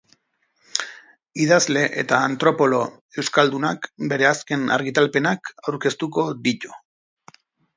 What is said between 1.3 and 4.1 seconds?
Idazle eta antropolo euskadunak